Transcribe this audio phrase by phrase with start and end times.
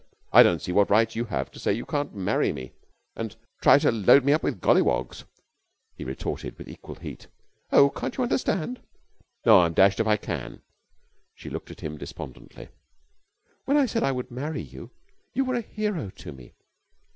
[0.33, 2.73] "I don't see what right you have to say you can't marry me
[3.15, 5.25] and try to load me up with golliwogs,"
[5.95, 7.27] he retorted with equal heat.
[7.71, 8.81] "Oh, can't you understand?"
[9.45, 10.63] "No, I'm dashed if I can."
[11.35, 12.69] She looked at him despondently.
[13.65, 14.89] "When I said I would marry you,
[15.35, 16.55] you were a hero to me.